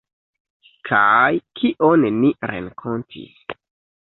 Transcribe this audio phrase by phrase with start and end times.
[0.89, 1.27] Kaj
[1.59, 3.57] kion ni renkontis?